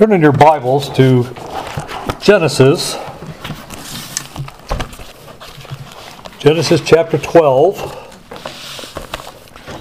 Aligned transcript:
Turn 0.00 0.12
in 0.12 0.22
your 0.22 0.32
Bibles 0.32 0.88
to 0.96 1.24
Genesis. 2.22 2.96
Genesis 6.38 6.80
chapter 6.80 7.18
12. 7.18 7.82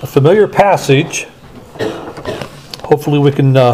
A 0.04 0.06
familiar 0.06 0.46
passage. 0.50 1.26
Hopefully, 2.82 3.18
we 3.18 3.32
can 3.32 3.56
uh, 3.56 3.72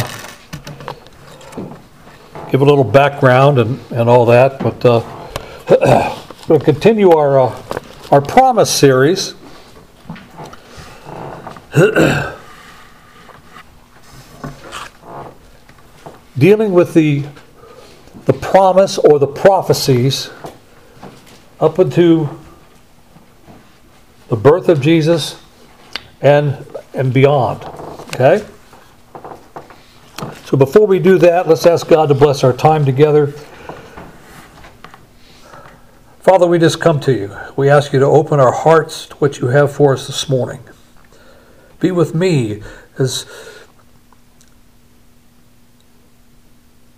give 2.52 2.62
a 2.62 2.66
little 2.66 2.84
background 2.84 3.58
and, 3.58 3.80
and 3.90 4.08
all 4.08 4.28
that. 4.28 4.60
But 4.60 4.86
uh, 4.86 5.02
we'll 6.48 6.60
continue 6.60 7.10
our, 7.10 7.40
uh, 7.40 7.64
our 8.12 8.22
promise 8.22 8.72
series. 8.72 9.34
dealing 16.38 16.74
with 16.74 16.94
the, 16.94 17.26
the 18.26 18.34
promise 18.34 18.98
or 18.98 19.20
the 19.20 19.28
prophecies 19.28 20.30
up 21.60 21.80
into 21.80 22.30
the 24.28 24.36
birth 24.36 24.68
of 24.70 24.82
Jesus 24.82 25.42
and, 26.22 26.66
and 26.94 27.14
beyond. 27.14 27.64
Okay? 28.10 28.46
So 30.46 30.58
before 30.58 30.86
we 30.88 31.00
do 31.00 31.18
that, 31.20 31.48
let's 31.48 31.66
ask 31.66 31.88
God 31.88 32.08
to 32.10 32.16
bless 32.16 32.44
our 32.44 32.54
time 32.54 32.86
together. 32.86 33.34
Father, 36.20 36.48
we 36.48 36.58
just 36.60 36.82
come 36.82 37.00
to 37.02 37.14
you. 37.14 37.38
We 37.56 37.70
ask 37.70 37.94
you 37.94 38.00
to 38.00 38.06
open 38.06 38.40
our 38.40 38.52
hearts 38.52 39.06
to 39.08 39.16
what 39.18 39.40
you 39.40 39.48
have 39.48 39.72
for 39.72 39.94
us 39.94 40.08
this 40.08 40.28
morning. 40.28 40.60
Be 41.80 41.92
with 41.92 42.16
me 42.16 42.64
as 42.98 43.26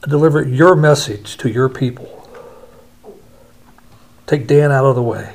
deliver 0.08 0.42
your 0.42 0.76
message 0.76 1.38
to 1.38 1.50
your 1.50 1.70
people. 1.70 2.14
Take 4.26 4.48
Dan 4.48 4.72
out 4.72 4.86
of 4.86 4.96
the 4.96 5.02
way. 5.02 5.34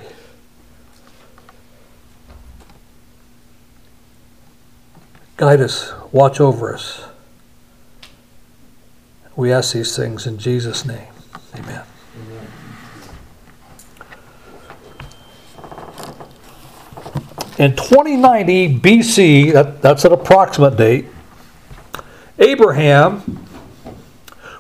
Guide 5.37 5.61
us, 5.61 5.93
watch 6.13 6.41
over 6.41 6.75
us. 6.75 7.05
We 9.35 9.53
ask 9.53 9.73
these 9.73 9.97
things 9.97 10.27
in 10.27 10.39
Jesus' 10.39 10.85
name. 10.85 11.09
Amen. 11.55 11.83
In 17.59 17.77
2090 17.77 18.79
BC, 18.79 19.53
that, 19.53 19.83
that's 19.83 20.05
an 20.05 20.13
approximate 20.13 20.77
date, 20.77 21.07
Abraham 22.39 23.47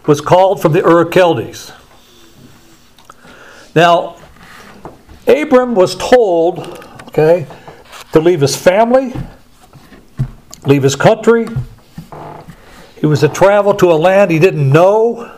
was 0.06 0.20
called 0.20 0.60
from 0.60 0.72
the 0.72 0.84
Ur 0.84 1.10
Chaldees. 1.10 1.72
Now, 3.74 4.16
Abram 5.26 5.74
was 5.74 5.94
told, 5.96 6.58
okay, 7.08 7.46
to 8.12 8.20
leave 8.20 8.40
his 8.40 8.56
family, 8.56 9.14
leave 10.66 10.82
his 10.82 10.96
country. 10.96 11.46
He 12.98 13.06
was 13.06 13.20
to 13.20 13.28
travel 13.28 13.74
to 13.74 13.90
a 13.90 13.94
land 13.94 14.30
he 14.30 14.38
didn't 14.38 14.70
know. 14.70 15.30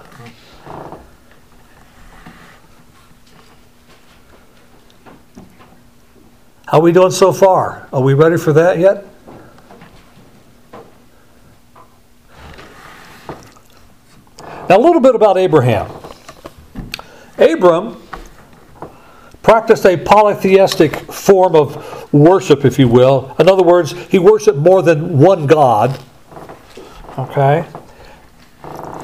How 6.66 6.78
are 6.78 6.80
we 6.80 6.92
doing 6.92 7.12
so 7.12 7.32
far? 7.32 7.88
Are 7.92 8.00
we 8.00 8.14
ready 8.14 8.36
for 8.36 8.52
that 8.54 8.78
yet? 8.78 9.06
Now, 14.74 14.80
a 14.80 14.82
little 14.82 15.00
bit 15.00 15.14
about 15.14 15.38
Abraham. 15.38 15.88
Abram 17.38 18.02
practiced 19.40 19.86
a 19.86 19.96
polytheistic 19.96 20.96
form 20.96 21.54
of 21.54 22.12
worship, 22.12 22.64
if 22.64 22.76
you 22.76 22.88
will. 22.88 23.36
In 23.38 23.48
other 23.48 23.62
words, 23.62 23.92
he 24.08 24.18
worshiped 24.18 24.58
more 24.58 24.82
than 24.82 25.16
one 25.16 25.46
God. 25.46 26.00
Okay? 27.16 27.64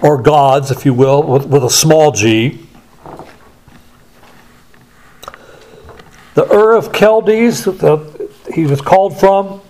Or 0.02 0.20
gods, 0.20 0.72
if 0.72 0.84
you 0.84 0.92
will, 0.92 1.22
with, 1.22 1.46
with 1.46 1.62
a 1.62 1.70
small 1.70 2.10
g. 2.10 2.66
The 6.34 6.52
Ur 6.52 6.74
of 6.74 6.92
Chaldees, 6.92 7.64
the, 7.64 8.28
he 8.52 8.66
was 8.66 8.80
called 8.80 9.20
from, 9.20 9.60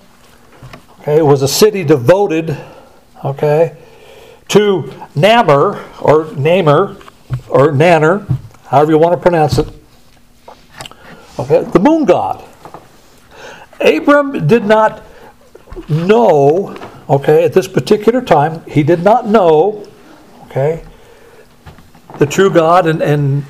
okay, 1.01 1.21
was 1.21 1.43
a 1.43 1.49
city 1.49 1.85
devoted, 1.85 2.57
okay, 3.23 3.77
to 4.51 4.83
Namor 5.15 5.81
or 6.03 6.33
Namer 6.37 6.97
or 7.49 7.73
Nanner, 7.73 8.27
however 8.67 8.93
you 8.93 8.99
want 8.99 9.15
to 9.15 9.21
pronounce 9.21 9.59
it. 9.59 9.69
Okay, 11.39 11.63
the 11.63 11.79
moon 11.79 12.05
god. 12.05 12.45
Abram 13.81 14.47
did 14.47 14.65
not 14.65 15.03
know, 15.89 16.77
okay, 17.09 17.45
at 17.45 17.53
this 17.53 17.69
particular 17.69 18.21
time, 18.21 18.65
he 18.67 18.83
did 18.83 19.03
not 19.03 19.27
know, 19.27 19.87
okay, 20.45 20.85
the 22.19 22.27
true 22.27 22.51
God 22.51 22.87
and, 22.87 23.01
and 23.01 23.45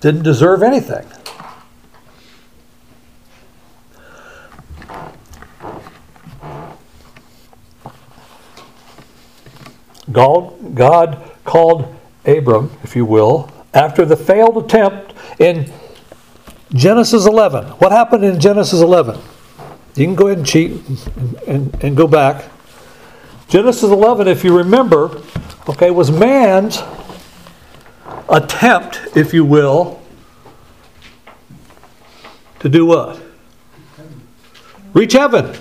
didn't 0.00 0.22
deserve 0.22 0.62
anything. 0.62 1.06
God, 10.12 10.74
God 10.74 11.30
called 11.44 11.94
Abram, 12.24 12.70
if 12.82 12.96
you 12.96 13.04
will, 13.04 13.50
after 13.74 14.04
the 14.04 14.16
failed 14.16 14.56
attempt 14.56 15.14
in 15.38 15.70
Genesis 16.72 17.26
11. 17.26 17.64
What 17.64 17.92
happened 17.92 18.24
in 18.24 18.40
Genesis 18.40 18.80
11? 18.80 19.20
You 19.96 20.06
can 20.06 20.14
go 20.14 20.26
ahead 20.26 20.38
and 20.38 20.46
cheat 20.46 20.70
and, 20.70 21.34
and, 21.46 21.84
and 21.84 21.96
go 21.96 22.06
back. 22.06 22.44
Genesis 23.48 23.90
11, 23.90 24.28
if 24.28 24.44
you 24.44 24.56
remember, 24.56 25.20
okay, 25.68 25.90
was 25.90 26.10
man's 26.10 26.82
attempt, 28.28 29.00
if 29.16 29.34
you 29.34 29.44
will, 29.44 30.00
to 32.60 32.68
do 32.68 32.86
what? 32.86 33.20
Reach 34.92 35.12
heaven. 35.12 35.56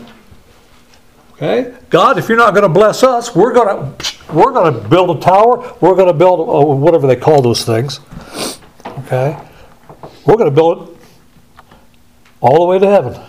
Okay? 1.33 1.73
God, 1.89 2.17
if 2.19 2.29
you're 2.29 2.37
not 2.37 2.53
going 2.53 2.63
to 2.63 2.69
bless 2.69 3.01
us, 3.01 3.35
we're 3.35 3.53
going 3.53 3.95
to 3.97 4.18
we're 4.33 4.51
going 4.51 4.73
to 4.73 4.87
build 4.87 5.17
a 5.17 5.19
tower. 5.19 5.75
We're 5.81 5.95
going 5.95 6.07
to 6.07 6.13
build 6.13 6.39
oh, 6.41 6.75
whatever 6.75 7.07
they 7.07 7.15
call 7.15 7.41
those 7.41 7.65
things. 7.65 7.99
Okay? 8.85 9.37
We're 10.25 10.35
going 10.35 10.49
to 10.49 10.55
build 10.55 10.89
it 10.89 10.97
all 12.41 12.59
the 12.59 12.65
way 12.65 12.79
to 12.79 12.87
heaven. 12.87 13.19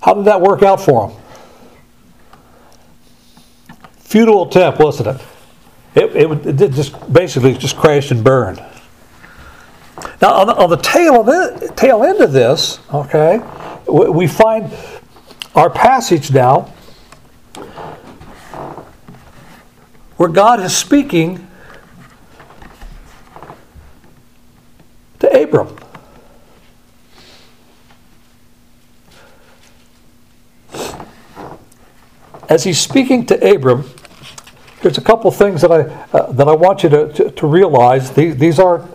How 0.00 0.14
did 0.14 0.26
that 0.26 0.40
work 0.40 0.62
out 0.62 0.80
for 0.80 1.08
them? 1.08 1.16
Futile 3.98 4.48
attempt, 4.48 4.78
wasn't 4.78 5.08
it? 5.08 5.26
It, 5.94 6.16
it, 6.16 6.62
it 6.62 6.72
just 6.72 7.12
basically 7.12 7.54
just 7.54 7.76
crashed 7.76 8.10
and 8.10 8.22
burned. 8.22 8.62
Now, 10.22 10.34
on 10.34 10.46
the, 10.46 10.54
on 10.54 10.70
the 10.70 10.76
tail, 10.76 11.20
of 11.20 11.62
it, 11.62 11.76
tail 11.76 12.04
end 12.04 12.20
of 12.20 12.32
this, 12.32 12.78
okay, 12.92 13.38
we 13.88 14.26
find 14.26 14.72
our 15.54 15.70
passage 15.70 16.30
now 16.30 16.72
where 20.18 20.28
God 20.28 20.60
is 20.60 20.76
speaking 20.76 21.46
to 25.20 25.42
Abram. 25.42 25.74
As 32.48 32.64
he's 32.64 32.80
speaking 32.80 33.26
to 33.26 33.54
Abram, 33.54 33.84
there's 34.82 34.98
a 34.98 35.02
couple 35.02 35.30
things 35.30 35.60
that 35.62 35.70
I 35.70 35.82
uh, 36.12 36.32
that 36.32 36.48
I 36.48 36.54
want 36.54 36.82
you 36.82 36.88
to, 36.88 37.12
to, 37.12 37.30
to 37.30 37.46
realize. 37.46 38.10
These, 38.10 38.36
these 38.38 38.58
aren't 38.58 38.90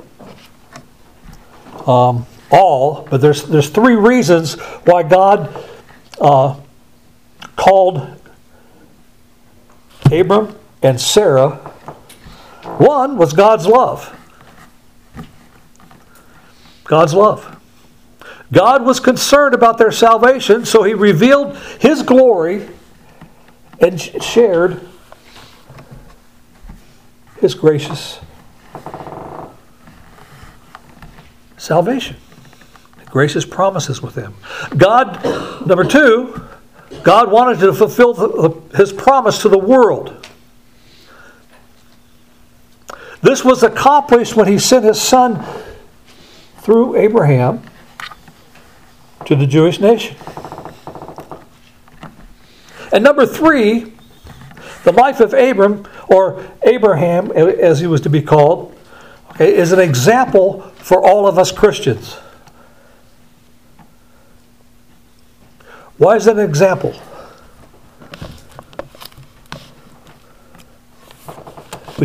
um, 1.87 2.25
all, 2.51 3.07
but 3.09 3.21
there's 3.21 3.43
there's 3.43 3.69
three 3.69 3.95
reasons 3.95 4.55
why 4.85 5.03
God 5.03 5.65
uh, 6.19 6.59
called 7.55 8.19
Abram 10.11 10.55
and 10.83 10.99
Sarah, 10.99 11.55
one 12.77 13.17
was 13.17 13.33
God's 13.33 13.65
love. 13.65 14.19
God's 16.83 17.13
love. 17.13 17.59
God 18.51 18.85
was 18.85 18.99
concerned 18.99 19.55
about 19.55 19.77
their 19.77 19.91
salvation, 19.91 20.65
so 20.65 20.83
he 20.83 20.93
revealed 20.93 21.57
his 21.79 22.03
glory 22.03 22.67
and 23.79 23.99
shared 23.99 24.87
his 27.39 27.55
gracious 27.55 28.19
salvation, 31.57 32.17
gracious 33.05 33.45
promises 33.45 34.01
with 34.01 34.13
them. 34.15 34.35
God, 34.77 35.23
number 35.65 35.85
two, 35.85 36.45
God 37.01 37.31
wanted 37.31 37.59
to 37.59 37.73
fulfill 37.73 38.13
the, 38.13 38.77
his 38.77 38.93
promise 38.93 39.41
to 39.41 39.49
the 39.49 39.57
world 39.57 40.22
This 43.23 43.45
was 43.45 43.63
accomplished 43.63 44.35
when 44.35 44.47
he 44.47 44.59
sent 44.59 44.83
his 44.83 45.01
son 45.01 45.43
through 46.57 46.97
Abraham 46.97 47.63
to 49.25 49.35
the 49.35 49.47
Jewish 49.47 49.79
nation. 49.79 50.17
And 52.91 53.01
number 53.01 53.25
three, 53.25 53.93
the 54.83 54.91
life 54.91 55.21
of 55.21 55.33
Abram, 55.33 55.87
or 56.09 56.45
Abraham 56.63 57.31
as 57.31 57.79
he 57.79 57.87
was 57.87 58.01
to 58.01 58.09
be 58.09 58.21
called, 58.21 58.77
okay, 59.31 59.55
is 59.55 59.71
an 59.71 59.79
example 59.79 60.61
for 60.75 61.01
all 61.01 61.25
of 61.25 61.39
us 61.39 61.49
Christians. 61.49 62.15
Why 65.97 66.17
is 66.17 66.25
that 66.25 66.37
an 66.37 66.47
example? 66.47 66.93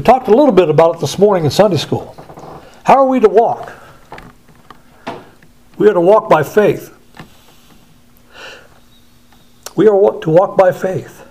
Talked 0.08 0.28
a 0.28 0.34
little 0.34 0.52
bit 0.52 0.70
about 0.70 0.94
it 0.94 1.00
this 1.02 1.19
morning 1.19 1.44
in 1.44 1.50
Sunday 1.50 1.76
school. 1.76 2.16
How 2.82 2.94
are 2.94 3.05
we 3.05 3.20
to 3.20 3.28
walk? 3.28 3.75
We 5.76 5.87
are 5.87 5.93
to 5.93 6.00
walk 6.00 6.31
by 6.31 6.43
faith. 6.44 6.94
We 9.76 9.87
are 9.87 10.19
to 10.20 10.31
walk 10.31 10.56
by 10.56 10.72
faith. 10.72 11.26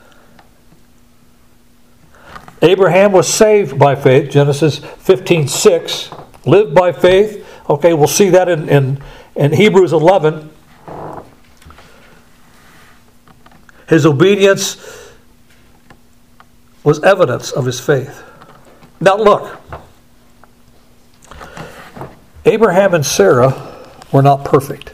Abraham 2.62 3.13
was 3.13 3.27
saved 3.27 3.79
by 3.79 3.95
faith, 3.95 4.29
Genesis 4.29 4.77
15 4.77 5.47
6. 5.47 6.12
Lived 6.45 6.75
by 6.75 6.91
faith. 6.91 7.47
Okay, 7.68 7.95
we'll 7.95 8.07
see 8.07 8.30
that 8.30 8.47
in, 8.47 8.69
in, 8.69 9.03
in 9.35 9.53
Hebrews 9.53 9.91
11. 9.91 10.51
His 13.89 14.06
obedience 14.06 15.12
was 16.83 17.01
evidence 17.01 17.51
of 17.51 17.65
his 17.65 17.80
faith. 17.80 18.25
Now, 18.99 19.15
look. 19.15 19.59
Abraham 22.45 22.94
and 22.94 23.05
Sarah 23.05 23.53
were 24.11 24.21
not 24.21 24.45
perfect. 24.45 24.94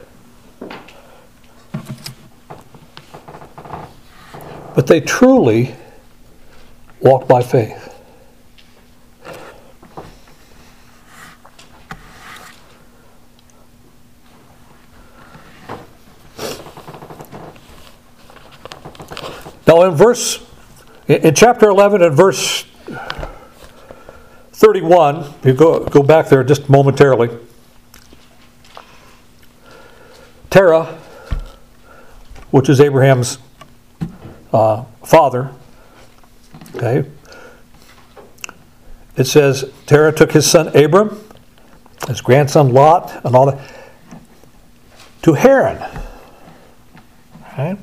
But 4.76 4.88
they 4.88 5.00
truly 5.00 5.76
walked 7.00 7.28
by 7.28 7.42
faith. 7.42 7.80
Now, 19.66 19.84
in 19.84 19.96
verse, 19.96 20.44
in 21.08 21.34
chapter 21.36 21.70
11 21.70 22.02
and 22.02 22.16
verse 22.16 22.66
31, 24.74 25.32
you 25.46 25.54
go, 25.54 25.86
go 25.86 26.02
back 26.02 26.30
there 26.30 26.44
just 26.44 26.68
momentarily. 26.68 27.30
Terah, 30.50 30.86
which 32.50 32.70
is 32.70 32.82
Abraham's 32.82 33.38
uh, 34.52 34.84
father, 35.04 35.52
okay, 36.74 37.08
it 39.16 39.26
says 39.26 39.72
Terah 39.86 40.12
took 40.12 40.32
his 40.32 40.50
son 40.50 40.76
Abram, 40.76 41.24
his 42.08 42.22
grandson 42.22 42.74
Lot, 42.74 43.24
and 43.24 43.36
all 43.36 43.46
that 43.46 43.60
to 45.22 45.34
Haran. 45.34 46.02
Okay? 47.52 47.78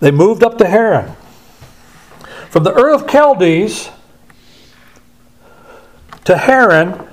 They 0.00 0.10
moved 0.10 0.42
up 0.42 0.58
to 0.58 0.66
Haran. 0.66 1.14
From 2.50 2.64
the 2.64 2.76
Ur 2.76 2.92
of 2.92 3.08
Chaldees 3.08 3.91
to 6.24 6.36
Haran, 6.36 7.08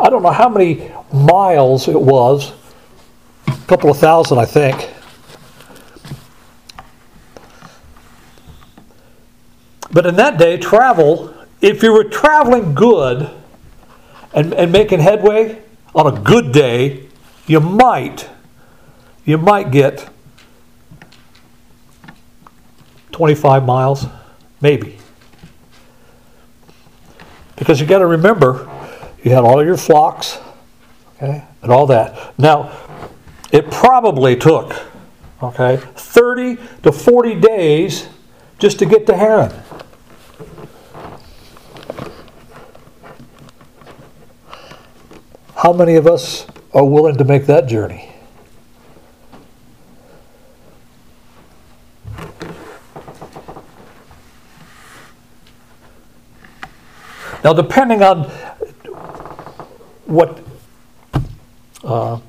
I 0.00 0.08
don't 0.08 0.22
know 0.22 0.30
how 0.30 0.48
many 0.48 0.90
miles 1.12 1.88
it 1.88 2.00
was, 2.00 2.52
a 3.46 3.52
couple 3.66 3.90
of 3.90 3.98
thousand, 3.98 4.38
I 4.38 4.44
think. 4.44 4.90
But 9.92 10.06
in 10.06 10.16
that 10.16 10.38
day, 10.38 10.56
travel, 10.56 11.34
if 11.60 11.82
you 11.82 11.92
were 11.92 12.04
traveling 12.04 12.74
good 12.74 13.28
and, 14.32 14.54
and 14.54 14.70
making 14.70 15.00
headway 15.00 15.60
on 15.94 16.06
a 16.06 16.20
good 16.20 16.52
day, 16.52 17.08
you 17.46 17.58
might, 17.58 18.28
you 19.24 19.36
might 19.36 19.72
get 19.72 20.08
25 23.10 23.64
miles, 23.64 24.06
maybe. 24.60 24.99
Because 27.60 27.78
you 27.78 27.86
got 27.86 27.98
to 27.98 28.06
remember, 28.06 28.66
you 29.22 29.32
had 29.32 29.44
all 29.44 29.62
your 29.62 29.76
flocks, 29.76 30.38
okay, 31.16 31.44
and 31.60 31.70
all 31.70 31.86
that. 31.88 32.36
Now, 32.38 32.72
it 33.52 33.70
probably 33.70 34.34
took, 34.34 34.74
okay, 35.42 35.76
30 35.76 36.56
to 36.82 36.90
40 36.90 37.34
days 37.38 38.08
just 38.58 38.78
to 38.78 38.86
get 38.86 39.06
to 39.08 39.14
Haran. 39.14 39.52
How 45.54 45.74
many 45.74 45.96
of 45.96 46.06
us 46.06 46.46
are 46.72 46.84
willing 46.86 47.18
to 47.18 47.24
make 47.24 47.44
that 47.44 47.68
journey? 47.68 48.09
Now, 57.42 57.52
depending 57.54 58.02
on 58.02 58.24
what 60.04 60.42
uh, 61.82 62.20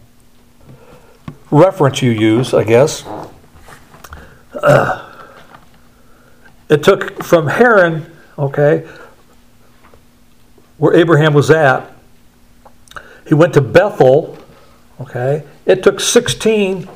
reference 1.50 2.02
you 2.02 2.12
use, 2.12 2.54
I 2.54 2.64
guess. 2.64 3.04
Uh, 4.54 5.08
it 6.70 6.84
took 6.84 7.24
from 7.24 7.48
Haran, 7.48 8.10
okay, 8.38 8.88
where 10.78 10.94
Abraham 10.96 11.34
was 11.34 11.52
at, 11.52 11.92
he 13.28 13.34
went 13.34 13.54
to 13.54 13.62
Bethel, 13.62 14.38
okay. 15.00 15.44
It 15.66 15.84
took 15.84 16.00
16 16.00 16.88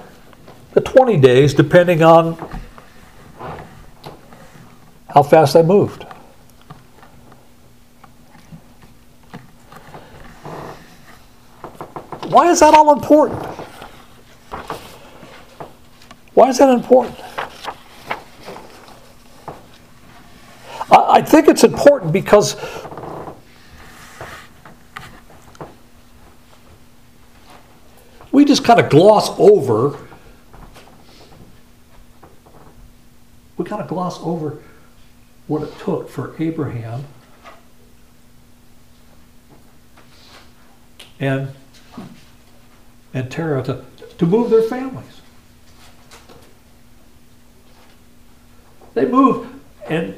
to 0.74 0.82
20 0.82 1.18
days, 1.18 1.54
depending 1.54 2.02
on 2.02 2.38
how 5.10 5.24
fast 5.24 5.54
they 5.54 5.64
moved. 5.64 6.06
Why 12.30 12.50
is 12.50 12.60
that 12.60 12.74
all 12.74 12.92
important? 12.92 13.44
Why 16.34 16.50
is 16.50 16.58
that 16.58 16.70
important? 16.70 17.18
I, 20.92 21.22
think 21.22 21.48
it's 21.48 21.64
important 21.64 22.12
because 22.12 22.56
we 28.32 28.44
just 28.44 28.64
kind 28.64 28.80
of 28.80 28.90
gloss 28.90 29.30
over, 29.40 29.98
we 33.58 33.66
kind 33.66 33.82
of 33.82 33.88
gloss 33.88 34.20
over 34.22 34.62
what 35.48 35.64
it 35.64 35.78
took 35.80 36.10
for 36.10 36.36
Abraham 36.42 37.06
and 41.20 41.50
and 43.16 43.32
Terah 43.32 43.64
to, 43.64 43.84
to 44.20 44.26
move 44.26 44.52
their 44.52 44.62
families. 44.62 45.22
They 48.94 49.06
move, 49.06 49.48
and 49.88 50.16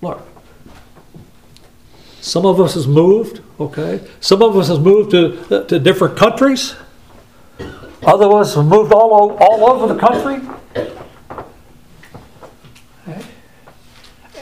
look, 0.00 0.26
some 2.20 2.44
of 2.44 2.60
us 2.60 2.74
has 2.74 2.88
moved, 2.88 3.40
okay? 3.60 4.00
Some 4.20 4.42
of 4.42 4.56
us 4.56 4.68
has 4.68 4.78
moved 4.78 5.12
to, 5.12 5.64
to 5.68 5.78
different 5.78 6.16
countries. 6.16 6.74
Other 8.02 8.26
of 8.26 8.34
us 8.34 8.54
have 8.54 8.66
moved 8.66 8.92
all, 8.92 9.36
all 9.38 9.70
over 9.70 9.92
the 9.92 9.98
country. 9.98 10.40
Okay? 13.06 13.24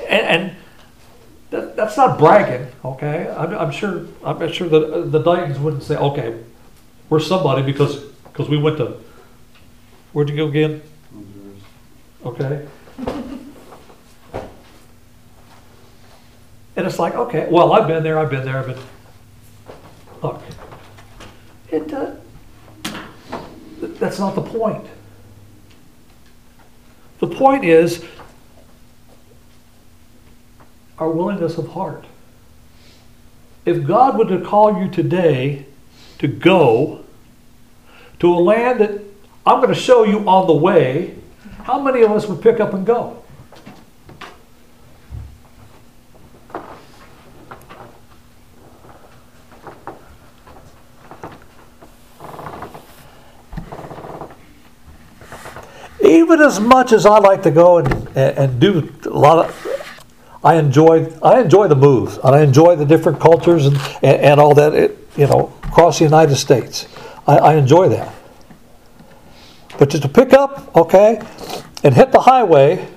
And, 0.09 0.26
and 0.26 0.57
that, 1.50 1.76
that's 1.76 1.97
not 1.97 2.19
bragging, 2.19 2.69
okay? 2.85 3.28
I'm, 3.37 3.52
I'm, 3.54 3.71
sure 3.71 4.07
I'm 4.25 4.50
sure 4.50 4.69
that 4.69 4.93
uh, 4.93 5.00
the 5.02 5.19
Daytons 5.19 5.59
wouldn't 5.59 5.83
say, 5.83 5.97
okay, 5.97 6.38
we're 7.08 7.20
somebody 7.20 7.62
because 7.62 7.96
because 8.25 8.49
we 8.49 8.58
went 8.58 8.78
to 8.78 8.99
where'd 10.12 10.28
you 10.30 10.37
go 10.37 10.49
again? 10.49 10.82
Okay. 12.25 12.66
And 16.76 16.87
it's 16.87 16.99
like, 16.99 17.14
okay, 17.14 17.46
well, 17.50 17.73
I've 17.73 17.87
been 17.87 18.02
there, 18.02 18.18
I've 18.18 18.30
been 18.30 18.44
there, 18.44 18.62
but 18.64 18.78
look, 20.23 20.42
it, 21.68 21.87
that's 24.00 24.18
not 24.18 24.34
the 24.34 24.42
point. 24.42 24.84
The 27.20 27.28
point 27.28 27.64
is 27.64 28.04
our 30.99 31.08
willingness 31.11 31.58
of 31.58 31.68
heart. 31.68 32.06
if 33.64 33.87
God 33.87 34.18
were 34.18 34.26
to 34.26 34.44
call 34.44 34.80
you 34.82 34.88
today 34.90 35.66
to 36.18 36.28
go 36.28 37.04
to 38.18 38.35
a 38.35 38.38
land 38.38 38.80
that 38.80 39.02
I'm 39.47 39.61
going 39.61 39.75
to 39.75 39.80
show 39.80 40.04
you 40.04 40.26
on 40.28 40.47
the 40.47 40.54
way, 40.54 41.16
how 41.64 41.80
many 41.80 42.02
of 42.02 42.11
us 42.12 42.26
would 42.26 42.40
pick 42.42 42.61
up 42.61 42.73
and 42.73 42.87
go? 42.87 43.25
even 56.35 56.40
as 56.40 56.61
much 56.61 56.92
as 56.92 57.06
I 57.06 57.18
like 57.18 57.42
to 57.42 57.50
go 57.50 57.78
and, 57.78 58.16
and 58.16 58.61
do 58.61 58.92
a 59.04 59.09
lot 59.09 59.47
of, 59.47 60.40
I 60.42 60.56
enjoy 60.56 61.11
I 61.23 61.40
enjoy 61.40 61.68
the 61.68 61.76
moves 61.76 62.18
and 62.18 62.35
I 62.35 62.42
enjoy 62.42 62.76
the 62.76 62.85
different 62.85 63.21
cultures 63.21 63.66
and, 63.66 63.76
and, 64.02 64.21
and 64.21 64.40
all 64.40 64.54
that. 64.54 64.75
It, 64.75 64.99
you 65.16 65.26
know, 65.26 65.52
across 65.75 65.99
the 65.99 66.04
United 66.04 66.37
States, 66.37 66.87
I, 67.26 67.37
I 67.37 67.54
enjoy 67.57 67.88
that. 67.88 68.14
But 69.76 69.90
just 69.90 70.04
to 70.04 70.09
pick 70.09 70.33
up, 70.33 70.76
okay, 70.76 71.21
and 71.83 71.93
hit 71.93 72.12
the 72.12 72.21
highway, 72.21 72.88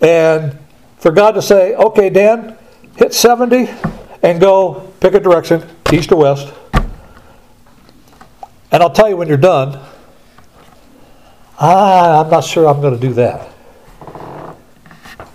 and 0.00 0.58
for 0.96 1.10
God 1.10 1.32
to 1.32 1.42
say, 1.42 1.74
okay, 1.74 2.08
Dan, 2.08 2.56
hit 2.96 3.12
70 3.12 3.68
and 4.22 4.40
go 4.40 4.90
pick 5.00 5.12
a 5.12 5.20
direction, 5.20 5.62
east 5.92 6.10
or 6.10 6.16
west. 6.16 6.54
And 8.72 8.82
I'll 8.82 8.88
tell 8.88 9.10
you 9.10 9.18
when 9.18 9.28
you're 9.28 9.36
done. 9.36 9.78
Ah, 11.60 12.24
I'm 12.24 12.30
not 12.30 12.44
sure 12.44 12.66
I'm 12.66 12.80
going 12.80 12.98
to 12.98 13.06
do 13.06 13.12
that. 13.12 13.52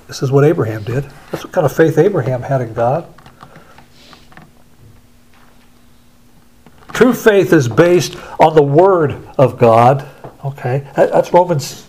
This 0.08 0.24
is 0.24 0.32
what 0.32 0.46
Abraham 0.46 0.82
did. 0.82 1.04
That's 1.30 1.44
what 1.44 1.54
kind 1.54 1.64
of 1.64 1.72
faith 1.72 2.00
Abraham 2.00 2.42
had 2.42 2.62
in 2.62 2.74
God. 2.74 3.08
True 7.02 7.14
faith 7.14 7.52
is 7.52 7.68
based 7.68 8.16
on 8.40 8.54
the 8.54 8.62
Word 8.62 9.28
of 9.36 9.58
God. 9.58 10.08
Okay, 10.46 10.88
that's 10.96 11.34
Romans 11.34 11.88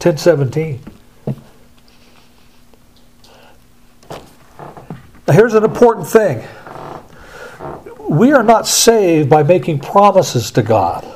10 0.00 0.18
17. 0.18 0.84
Now, 5.26 5.32
here's 5.32 5.54
an 5.54 5.64
important 5.64 6.08
thing 6.08 6.46
we 8.00 8.32
are 8.32 8.42
not 8.42 8.66
saved 8.66 9.30
by 9.30 9.42
making 9.44 9.78
promises 9.78 10.50
to 10.50 10.62
God. 10.62 11.06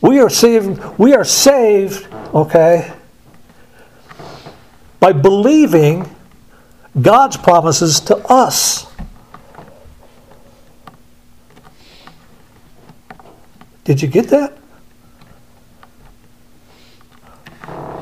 We 0.00 0.20
are 0.20 0.30
saved, 0.30 0.82
we 0.98 1.12
are 1.12 1.24
saved, 1.24 2.08
okay, 2.32 2.90
by 4.98 5.12
believing 5.12 6.08
God's 6.98 7.36
promises 7.36 8.00
to 8.00 8.16
us. 8.32 8.87
Did 13.88 14.02
you 14.02 14.08
get 14.08 14.28
that? 14.28 14.50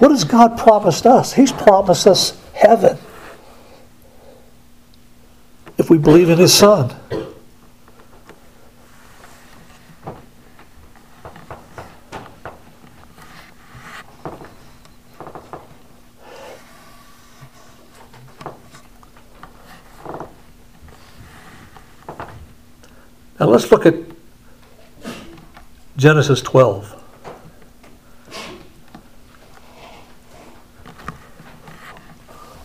What 0.00 0.10
has 0.10 0.24
God 0.24 0.58
promised 0.58 1.06
us? 1.06 1.32
He's 1.32 1.52
promised 1.52 2.08
us 2.08 2.42
heaven 2.54 2.98
if 5.78 5.88
we 5.88 5.96
believe 5.96 6.28
in 6.28 6.38
His 6.38 6.52
Son. 6.52 6.92
Now 23.38 23.46
let's 23.46 23.70
look 23.70 23.86
at 23.86 24.05
Genesis 25.96 26.42
12. 26.42 26.92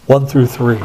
One 0.08 0.26
through 0.28 0.48
three. 0.48 0.80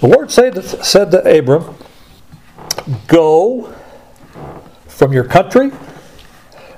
The 0.00 0.06
Lord 0.06 0.30
said, 0.30 0.62
said 0.62 1.10
to 1.12 1.38
Abram, 1.38 1.74
Go 3.06 3.74
from 4.86 5.14
your 5.14 5.24
country, 5.24 5.70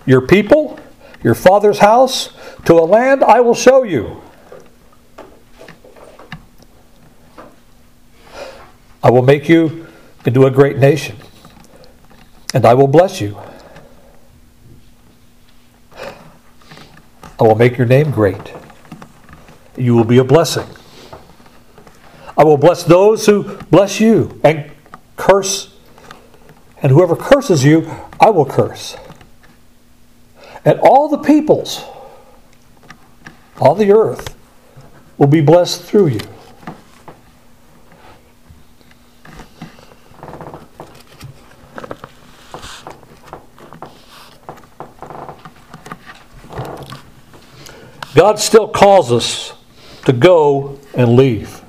your 0.06 0.20
people, 0.20 0.78
your 1.24 1.34
father's 1.34 1.80
house, 1.80 2.32
to 2.66 2.74
a 2.74 2.86
land 2.86 3.24
I 3.24 3.40
will 3.40 3.56
show 3.56 3.82
you. 3.82 4.22
I 9.02 9.10
will 9.10 9.22
make 9.22 9.48
you 9.48 9.79
into 10.24 10.46
a 10.46 10.50
great 10.50 10.76
nation, 10.76 11.16
and 12.52 12.64
I 12.64 12.74
will 12.74 12.88
bless 12.88 13.20
you. 13.20 13.38
I 15.94 17.44
will 17.44 17.54
make 17.54 17.78
your 17.78 17.86
name 17.86 18.10
great. 18.10 18.52
You 19.76 19.94
will 19.94 20.04
be 20.04 20.18
a 20.18 20.24
blessing. 20.24 20.66
I 22.36 22.44
will 22.44 22.58
bless 22.58 22.84
those 22.84 23.26
who 23.26 23.56
bless 23.70 24.00
you, 24.00 24.40
and 24.44 24.70
curse, 25.16 25.74
and 26.82 26.92
whoever 26.92 27.16
curses 27.16 27.64
you, 27.64 27.90
I 28.18 28.30
will 28.30 28.46
curse. 28.46 28.96
And 30.64 30.78
all 30.80 31.08
the 31.08 31.18
peoples, 31.18 31.82
all 33.58 33.74
the 33.74 33.92
earth, 33.92 34.36
will 35.16 35.26
be 35.26 35.40
blessed 35.40 35.82
through 35.82 36.08
you. 36.08 36.20
God 48.20 48.38
still 48.38 48.68
calls 48.68 49.10
us 49.12 49.54
to 50.04 50.12
go 50.12 50.78
and 50.92 51.14
leave. 51.16 51.62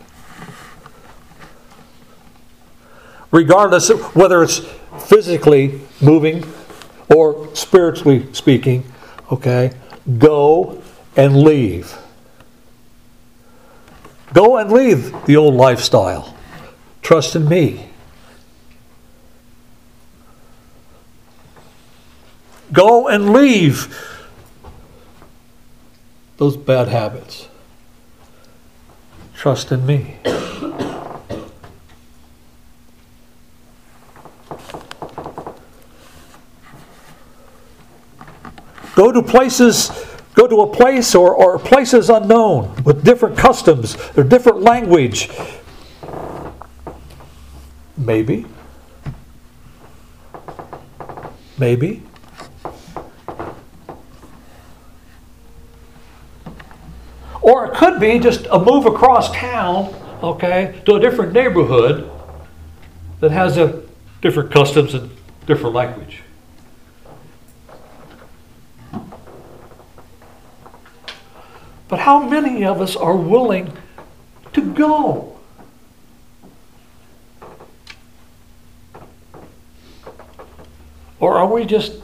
Regardless 3.31 3.89
of 3.89 4.13
whether 4.17 4.43
it's 4.43 4.59
physically 5.05 5.79
moving 6.01 6.43
or 7.09 7.55
spiritually 7.55 8.27
speaking, 8.33 8.83
okay? 9.31 9.71
Go 10.17 10.83
and 11.15 11.41
leave. 11.41 11.97
Go 14.33 14.57
and 14.57 14.73
leave 14.73 15.15
the 15.27 15.37
old 15.37 15.53
lifestyle. 15.53 16.35
Trust 17.01 17.33
in 17.37 17.47
me. 17.47 17.87
Go 22.73 23.07
and 23.07 23.31
leave 23.31 24.17
those 26.41 26.57
bad 26.57 26.87
habits. 26.87 27.49
Trust 29.35 29.71
in 29.71 29.85
me. 29.85 30.17
Go 38.95 39.11
to 39.11 39.21
places, 39.21 39.91
go 40.33 40.47
to 40.47 40.61
a 40.61 40.67
place 40.75 41.13
or, 41.13 41.35
or 41.35 41.59
places 41.59 42.09
unknown 42.09 42.73
with 42.85 43.05
different 43.05 43.37
customs 43.37 43.95
or 44.17 44.23
different 44.23 44.61
language. 44.61 45.29
Maybe. 47.95 48.47
Maybe. 51.59 52.01
Or 57.51 57.65
it 57.65 57.73
could 57.73 57.99
be 57.99 58.17
just 58.17 58.47
a 58.49 58.57
move 58.57 58.85
across 58.85 59.29
town, 59.33 59.93
okay, 60.23 60.81
to 60.85 60.95
a 60.95 61.01
different 61.01 61.33
neighborhood 61.33 62.09
that 63.19 63.31
has 63.31 63.57
a 63.57 63.83
different 64.21 64.51
customs 64.51 64.93
and 64.93 65.11
different 65.47 65.75
language. 65.75 66.21
But 71.89 71.99
how 71.99 72.25
many 72.25 72.63
of 72.63 72.79
us 72.79 72.95
are 72.95 73.17
willing 73.17 73.77
to 74.53 74.73
go? 74.73 75.37
Or 81.19 81.37
are 81.37 81.51
we 81.53 81.65
just, 81.65 81.95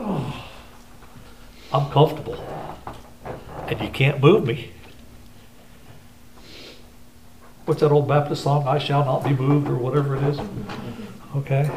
oh, 0.00 0.42
I'm 1.70 1.90
comfortable 1.90 2.35
and 3.68 3.80
you 3.80 3.88
can't 3.88 4.20
move 4.20 4.46
me. 4.46 4.70
What's 7.64 7.80
that 7.80 7.90
old 7.90 8.06
Baptist 8.06 8.44
song? 8.44 8.66
I 8.68 8.78
shall 8.78 9.04
not 9.04 9.24
be 9.24 9.34
moved, 9.34 9.68
or 9.68 9.76
whatever 9.76 10.16
it 10.16 10.22
is. 10.22 10.38
Okay. 11.34 11.70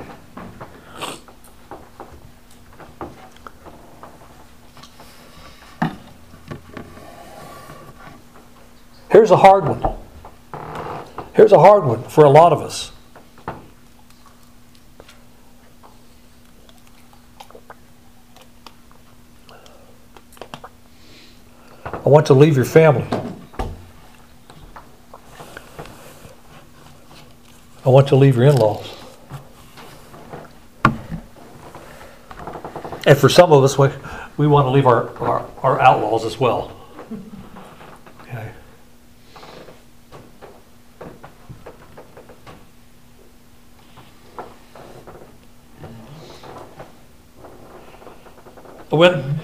Here's 9.10 9.32
a 9.32 9.38
hard 9.38 9.68
one. 9.68 9.96
Here's 11.34 11.52
a 11.52 11.60
hard 11.60 11.84
one 11.86 12.04
for 12.04 12.24
a 12.24 12.30
lot 12.30 12.54
of 12.54 12.62
us. 12.62 12.92
I 22.10 22.12
want 22.12 22.26
to 22.26 22.34
leave 22.34 22.56
your 22.56 22.66
family. 22.66 23.06
I 27.86 27.90
want 27.90 28.08
to 28.08 28.16
leave 28.16 28.36
your 28.36 28.46
in 28.46 28.56
laws. 28.56 28.96
And 33.06 33.16
for 33.16 33.30
some 33.30 33.52
of 33.52 33.64
us, 33.64 33.78
we, 33.78 33.90
we 34.38 34.48
want 34.48 34.66
to 34.66 34.72
leave 34.72 34.88
our, 34.88 35.16
our, 35.20 35.48
our 35.62 35.80
outlaws 35.80 36.26
as 36.26 36.40
well. 36.40 36.76
Okay. 38.24 38.52
When, 48.90 49.39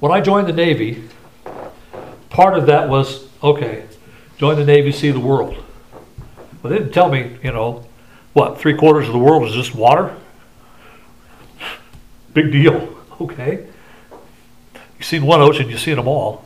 when 0.00 0.12
I 0.12 0.20
joined 0.20 0.48
the 0.48 0.52
Navy, 0.52 1.04
part 2.30 2.56
of 2.56 2.66
that 2.66 2.88
was 2.88 3.28
okay, 3.42 3.86
join 4.36 4.56
the 4.56 4.64
Navy, 4.64 4.92
see 4.92 5.10
the 5.10 5.20
world. 5.20 5.56
Well, 6.62 6.72
they 6.72 6.78
didn't 6.78 6.92
tell 6.92 7.08
me, 7.08 7.38
you 7.42 7.52
know, 7.52 7.86
what, 8.32 8.58
three 8.58 8.74
quarters 8.74 9.06
of 9.06 9.12
the 9.12 9.18
world 9.18 9.48
is 9.48 9.54
just 9.54 9.74
water? 9.74 10.16
Big 12.34 12.52
deal, 12.52 12.96
okay? 13.20 13.66
You've 14.98 15.06
seen 15.06 15.24
one 15.24 15.40
ocean, 15.40 15.68
you've 15.68 15.80
seen 15.80 15.96
them 15.96 16.08
all. 16.08 16.44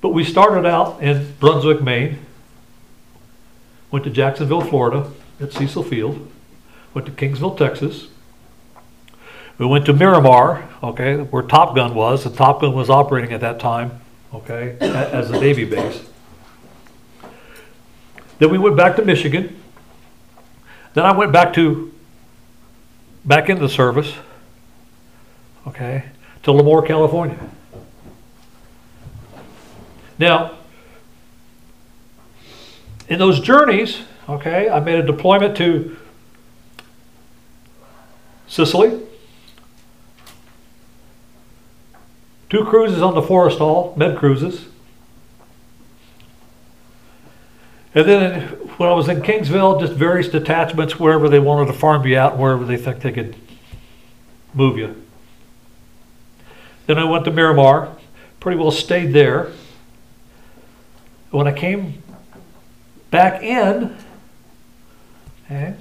But 0.00 0.10
we 0.10 0.24
started 0.24 0.66
out 0.66 1.02
in 1.02 1.34
Brunswick, 1.40 1.82
Maine, 1.82 2.18
went 3.90 4.04
to 4.04 4.10
Jacksonville, 4.10 4.60
Florida, 4.60 5.10
at 5.40 5.52
Cecil 5.52 5.82
Field, 5.82 6.30
went 6.94 7.06
to 7.06 7.12
Kingsville, 7.12 7.56
Texas. 7.56 8.08
We 9.58 9.64
went 9.66 9.86
to 9.86 9.92
Miramar, 9.92 10.68
okay, 10.82 11.16
where 11.16 11.42
Top 11.42 11.74
Gun 11.74 11.94
was. 11.94 12.24
The 12.24 12.30
Top 12.30 12.60
Gun 12.60 12.74
was 12.74 12.90
operating 12.90 13.32
at 13.32 13.40
that 13.40 13.58
time, 13.58 14.00
okay, 14.34 14.76
as 14.80 15.30
a 15.30 15.40
Navy 15.40 15.64
base. 15.64 16.02
Then 18.38 18.50
we 18.50 18.58
went 18.58 18.76
back 18.76 18.96
to 18.96 19.04
Michigan. 19.04 19.58
Then 20.92 21.06
I 21.06 21.16
went 21.16 21.32
back 21.32 21.54
to 21.54 21.92
back 23.24 23.48
into 23.48 23.62
the 23.62 23.68
service, 23.68 24.12
okay, 25.66 26.04
to 26.42 26.52
Lemoore, 26.52 26.86
California. 26.86 27.38
Now, 30.18 30.58
in 33.08 33.18
those 33.18 33.40
journeys, 33.40 34.00
okay, 34.28 34.68
I 34.68 34.80
made 34.80 34.98
a 34.98 35.02
deployment 35.02 35.56
to 35.56 35.96
Sicily, 38.48 39.05
two 42.48 42.64
cruises 42.64 43.02
on 43.02 43.14
the 43.14 43.22
Forrestal, 43.22 43.96
med 43.96 44.16
cruises. 44.16 44.66
And 47.94 48.06
then 48.06 48.40
when 48.76 48.90
I 48.90 48.92
was 48.92 49.08
in 49.08 49.22
Kingsville, 49.22 49.80
just 49.80 49.94
various 49.94 50.28
detachments 50.28 51.00
wherever 51.00 51.30
they 51.30 51.38
wanted 51.38 51.66
to 51.68 51.72
farm 51.72 52.06
you 52.06 52.18
out, 52.18 52.36
wherever 52.36 52.62
they 52.64 52.76
think 52.76 53.00
they 53.00 53.10
could 53.10 53.34
move 54.52 54.76
you. 54.76 55.02
Then 56.86 56.98
I 56.98 57.04
went 57.04 57.24
to 57.24 57.30
Miramar, 57.30 57.96
pretty 58.38 58.58
well 58.58 58.70
stayed 58.70 59.14
there. 59.14 59.50
When 61.30 61.48
I 61.48 61.52
came 61.52 62.02
back 63.10 63.42
in, 63.42 63.96
okay, 65.46 65.74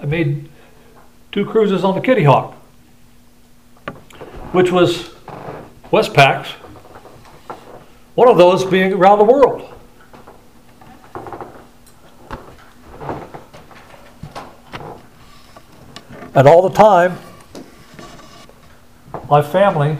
I 0.00 0.06
made 0.06 0.48
two 1.30 1.44
cruises 1.44 1.84
on 1.84 1.94
the 1.94 2.00
Kitty 2.00 2.24
Hawk, 2.24 2.55
which 4.56 4.72
was 4.72 5.14
Westpac's 5.90 6.52
one 8.14 8.26
of 8.26 8.38
those 8.38 8.64
being 8.64 8.90
around 8.94 9.18
the 9.18 9.24
world. 9.24 9.70
And 16.34 16.48
all 16.48 16.66
the 16.66 16.74
time, 16.74 17.18
my 19.28 19.42
family 19.42 19.98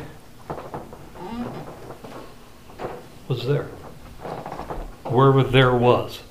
was 3.29 3.47
there, 3.47 3.64
wherever 5.05 5.42
there 5.42 5.75
was. 5.75 6.23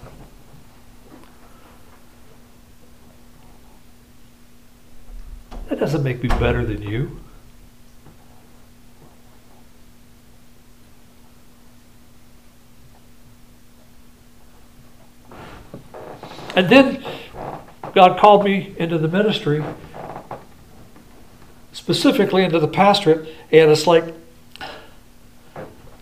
That 5.69 5.79
doesn't 5.79 6.01
make 6.01 6.23
me 6.23 6.29
better 6.29 6.65
than 6.65 6.81
you. 6.81 7.19
And 16.55 16.69
then 16.69 17.03
God 17.93 18.17
called 18.17 18.45
me 18.45 18.73
into 18.77 18.97
the 18.97 19.07
ministry, 19.09 19.63
specifically 21.73 22.43
into 22.43 22.59
the 22.59 22.67
pastorate, 22.67 23.27
and 23.51 23.69
it's 23.69 23.85
like, 23.85 24.05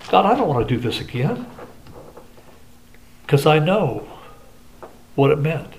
God, 0.09 0.25
I 0.25 0.35
don't 0.35 0.47
want 0.47 0.67
to 0.67 0.75
do 0.75 0.79
this 0.79 1.01
again. 1.01 1.47
Because 3.23 3.47
I 3.47 3.57
know 3.57 4.07
what 5.15 5.31
it 5.31 5.39
meant 5.39 5.73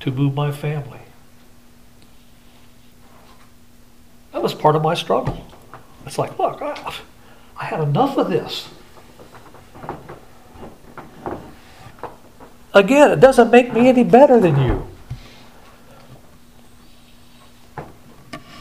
to 0.00 0.10
move 0.10 0.34
my 0.34 0.50
family. 0.50 1.00
That 4.32 4.42
was 4.42 4.54
part 4.54 4.74
of 4.76 4.82
my 4.82 4.94
struggle. 4.94 5.46
It's 6.04 6.18
like, 6.18 6.38
look, 6.38 6.62
I, 6.62 6.94
I 7.56 7.64
had 7.64 7.80
enough 7.80 8.16
of 8.16 8.30
this. 8.30 8.68
Again, 12.78 13.10
it 13.10 13.18
doesn't 13.18 13.50
make 13.50 13.72
me 13.72 13.88
any 13.88 14.04
better 14.04 14.38
than 14.38 14.56
you. 14.62 14.86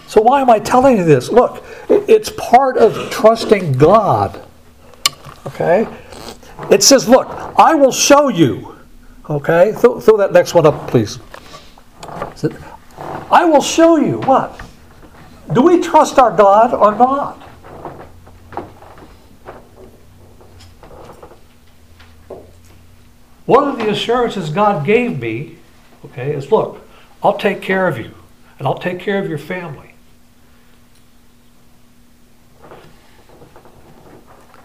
So, 0.08 0.22
why 0.22 0.42
am 0.42 0.50
I 0.50 0.58
telling 0.58 0.98
you 0.98 1.04
this? 1.04 1.30
Look, 1.30 1.64
it's 1.88 2.32
part 2.36 2.78
of 2.78 3.12
trusting 3.12 3.74
God. 3.74 4.44
Okay? 5.46 5.88
It 6.72 6.82
says, 6.82 7.08
Look, 7.08 7.28
I 7.60 7.76
will 7.76 7.92
show 7.92 8.28
you. 8.28 8.76
Okay? 9.30 9.74
Throw, 9.74 10.00
throw 10.00 10.18
that 10.18 10.34
next 10.34 10.56
one 10.56 10.66
up, 10.66 10.88
please. 10.88 11.20
I 13.30 13.46
will 13.46 13.62
show 13.62 13.98
you. 13.98 14.22
What? 14.22 14.60
Do 15.54 15.62
we 15.62 15.80
trust 15.80 16.18
our 16.18 16.36
God 16.36 16.74
or 16.74 16.96
not? 16.96 17.47
One 23.48 23.64
of 23.64 23.78
the 23.78 23.90
assurances 23.90 24.50
God 24.50 24.86
gave 24.86 25.22
me, 25.22 25.56
okay, 26.06 26.34
is 26.34 26.52
look, 26.52 26.86
I'll 27.24 27.38
take 27.38 27.62
care 27.62 27.88
of 27.88 27.98
you 27.98 28.12
and 28.60 28.68
I'll 28.68 28.78
take 28.78 29.00
care 29.00 29.20
of 29.20 29.30
your 29.30 29.38
family. 29.38 29.94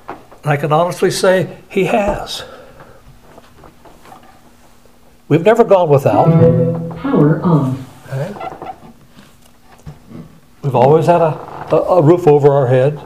And 0.09 0.51
I 0.51 0.57
can 0.57 0.73
honestly 0.73 1.13
say 1.13 1.59
He 1.69 1.85
has. 1.85 2.43
We've 5.29 5.45
never 5.45 5.63
gone 5.63 5.89
without. 5.89 6.27
Power 6.99 7.41
on. 7.41 7.85
Okay. 8.09 8.35
We've 10.63 10.75
always 10.75 11.07
had 11.07 11.21
a, 11.21 11.39
a, 11.73 11.77
a 11.77 12.03
roof 12.03 12.27
over 12.27 12.53
our 12.53 12.67
head. 12.67 13.01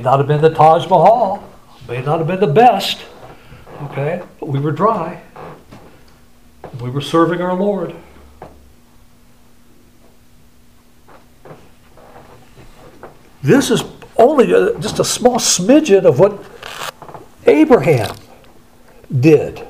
May 0.00 0.04
not 0.04 0.18
have 0.18 0.28
been 0.28 0.40
the 0.40 0.48
Taj 0.48 0.88
Mahal, 0.88 1.44
may 1.86 2.00
not 2.00 2.20
have 2.20 2.26
been 2.26 2.40
the 2.40 2.46
best, 2.46 3.04
okay, 3.82 4.22
but 4.38 4.48
we 4.48 4.58
were 4.58 4.72
dry. 4.72 5.20
We 6.80 6.88
were 6.88 7.02
serving 7.02 7.42
our 7.42 7.52
Lord. 7.52 7.94
This 13.42 13.70
is 13.70 13.84
only 14.16 14.50
a, 14.52 14.78
just 14.78 15.00
a 15.00 15.04
small 15.04 15.36
smidgen 15.36 16.06
of 16.06 16.18
what 16.18 16.42
Abraham 17.46 18.16
did. 19.20 19.66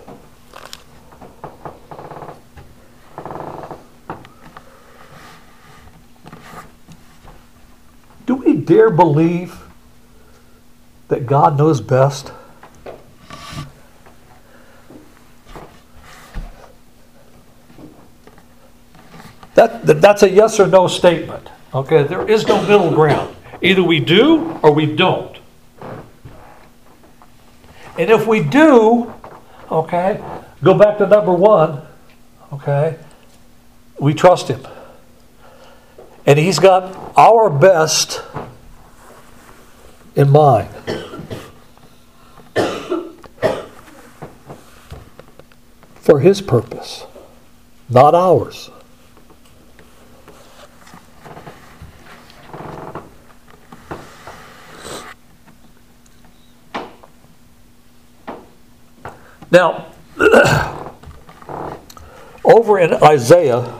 Do 8.26 8.36
we 8.36 8.54
dare 8.58 8.90
believe 8.90 9.60
that 11.10 11.26
God 11.26 11.58
knows 11.58 11.80
best? 11.80 12.32
That, 19.54 19.84
that, 19.86 20.00
that's 20.00 20.22
a 20.22 20.30
yes 20.30 20.58
or 20.58 20.66
no 20.66 20.86
statement. 20.86 21.48
Okay, 21.74 22.04
there 22.04 22.28
is 22.28 22.46
no 22.46 22.62
middle 22.62 22.92
ground. 22.92 23.36
Either 23.60 23.82
we 23.82 24.00
do 24.00 24.58
or 24.62 24.72
we 24.72 24.86
don't. 24.86 25.36
And 27.98 28.08
if 28.08 28.26
we 28.26 28.42
do, 28.42 29.12
okay, 29.70 30.22
go 30.62 30.74
back 30.74 30.98
to 30.98 31.06
number 31.06 31.32
one, 31.32 31.82
okay, 32.52 32.96
we 33.98 34.14
trust 34.14 34.48
him. 34.48 34.66
And 36.24 36.38
he's 36.38 36.60
got 36.60 36.96
our 37.18 37.50
best 37.50 38.22
in 40.20 40.30
mind. 40.30 40.68
For 45.94 46.20
his 46.20 46.42
purpose, 46.42 47.06
not 47.88 48.14
ours. 48.14 48.70
Now, 59.50 59.86
over 62.44 62.78
in 62.78 62.92
Isaiah 63.02 63.74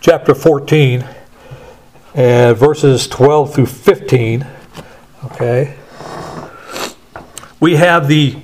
chapter 0.00 0.34
14 0.34 1.04
and 2.14 2.56
verses 2.56 3.08
12 3.08 3.54
through 3.54 3.66
15, 3.66 4.46
okay, 5.24 5.76
we 7.60 7.76
have 7.76 8.08
the, 8.08 8.36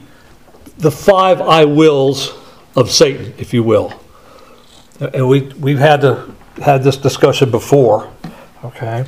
the 0.78 0.90
five 0.90 1.40
I 1.40 1.64
wills 1.64 2.32
of 2.76 2.90
Satan, 2.90 3.34
if 3.38 3.52
you 3.52 3.62
will. 3.64 4.00
And 5.00 5.28
we, 5.28 5.42
we've 5.54 5.78
had, 5.78 6.02
to, 6.02 6.34
had 6.62 6.82
this 6.82 6.96
discussion 6.96 7.50
before, 7.50 8.12
okay? 8.64 9.04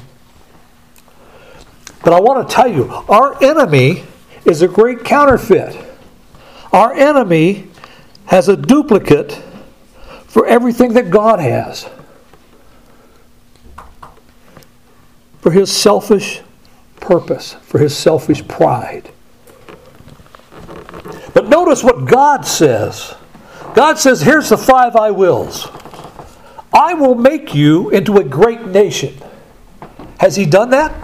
But 2.03 2.13
I 2.13 2.21
want 2.21 2.49
to 2.49 2.55
tell 2.55 2.69
you, 2.69 2.91
our 3.09 3.43
enemy 3.43 4.05
is 4.45 4.63
a 4.63 4.69
great 4.69 5.05
counterfeit. 5.05 5.77
Our 6.73 6.93
enemy 6.95 7.69
has 8.27 8.49
a 8.49 8.57
duplicate 8.57 9.33
for 10.27 10.47
everything 10.47 10.95
that 10.95 11.11
God 11.11 11.41
has. 11.41 11.89
For 15.41 15.51
his 15.51 15.71
selfish 15.71 16.41
purpose, 17.01 17.55
for 17.63 17.79
his 17.79 17.97
selfish 17.97 18.47
pride. 18.47 19.11
But 21.35 21.49
notice 21.49 21.83
what 21.83 22.05
God 22.05 22.47
says. 22.47 23.15
God 23.75 23.99
says, 23.99 24.21
Here's 24.21 24.49
the 24.49 24.59
five 24.59 24.97
I 24.97 25.11
wills. 25.11 25.69
I 26.73 26.95
will 26.95 27.15
make 27.15 27.55
you 27.55 27.91
into 27.91 28.19
a 28.19 28.25
great 28.25 28.67
nation. 28.67 29.15
Has 30.19 30.37
he 30.37 30.47
done 30.47 30.71
that? 30.71 30.95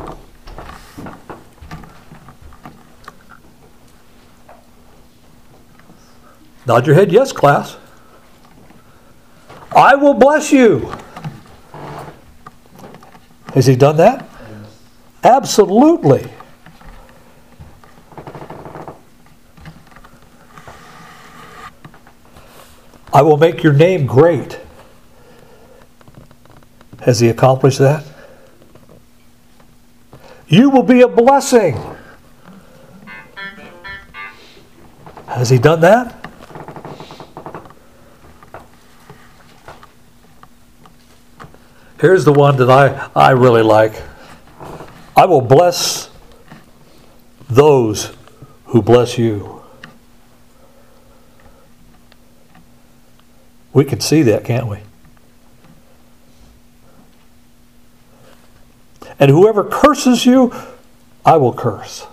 Nod 6.66 6.87
your 6.87 6.96
head, 6.96 7.12
yes, 7.12 7.32
class. 7.32 7.76
I 9.74 9.94
will 9.94 10.14
bless 10.14 10.52
you. 10.52 10.92
Has 13.54 13.66
he 13.66 13.76
done 13.76 13.96
that? 13.98 14.25
Absolutely. 15.26 16.30
I 23.12 23.22
will 23.22 23.36
make 23.36 23.64
your 23.64 23.72
name 23.72 24.06
great. 24.06 24.60
Has 27.00 27.18
he 27.18 27.28
accomplished 27.28 27.80
that? 27.80 28.04
You 30.46 30.70
will 30.70 30.84
be 30.84 31.00
a 31.00 31.08
blessing. 31.08 31.76
Has 35.26 35.50
he 35.50 35.58
done 35.58 35.80
that? 35.80 36.14
Here's 42.00 42.24
the 42.24 42.32
one 42.32 42.58
that 42.58 42.70
I, 42.70 43.10
I 43.16 43.32
really 43.32 43.62
like. 43.62 44.00
I 45.16 45.24
will 45.24 45.40
bless 45.40 46.11
those 47.48 48.12
who 48.66 48.83
bless 48.83 49.16
you. 49.16 49.62
We 53.72 53.85
can 53.85 54.00
see 54.00 54.22
that, 54.22 54.44
can't 54.44 54.66
we? 54.66 54.79
And 59.18 59.31
whoever 59.31 59.64
curses 59.64 60.26
you, 60.26 60.52
I 61.24 61.37
will 61.37 61.55
curse. 61.55 62.07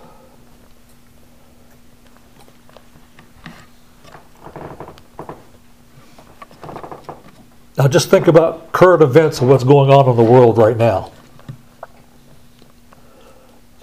Now 7.76 7.88
just 7.88 8.08
think 8.08 8.28
about 8.28 8.72
current 8.72 9.02
events 9.02 9.40
and 9.40 9.50
what's 9.50 9.64
going 9.64 9.90
on 9.90 10.08
in 10.08 10.16
the 10.16 10.22
world 10.22 10.56
right 10.56 10.76
now. 10.76 11.12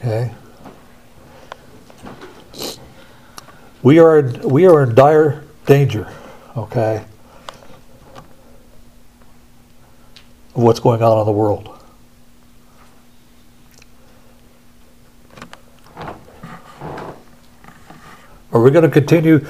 Okay? 0.01 0.33
We 3.83 3.99
are 3.99 4.17
in, 4.17 4.41
we 4.41 4.65
are 4.65 4.81
in 4.81 4.95
dire 4.95 5.43
danger, 5.67 6.11
okay? 6.57 7.05
Of 10.55 10.63
what's 10.63 10.79
going 10.79 11.03
on 11.03 11.19
in 11.19 11.25
the 11.25 11.31
world. 11.31 11.77
Are 18.51 18.61
we 18.61 18.71
going 18.71 18.83
to 18.83 18.89
continue 18.89 19.45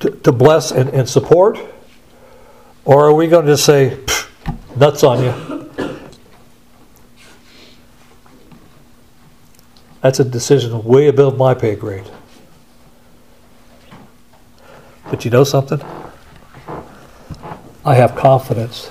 to, 0.00 0.10
to 0.22 0.32
bless 0.32 0.72
and, 0.72 0.90
and 0.90 1.08
support? 1.08 1.58
Or 2.84 3.06
are 3.06 3.14
we 3.14 3.28
going 3.28 3.46
to 3.46 3.52
just 3.52 3.64
say, 3.64 3.98
nuts 4.76 5.02
on 5.02 5.24
you? 5.24 5.53
That's 10.04 10.20
a 10.20 10.24
decision 10.24 10.84
way 10.84 11.08
above 11.08 11.38
my 11.38 11.54
pay 11.54 11.76
grade. 11.76 12.04
But 15.08 15.24
you 15.24 15.30
know 15.30 15.44
something? 15.44 15.80
I 17.86 17.94
have 17.94 18.14
confidence 18.14 18.90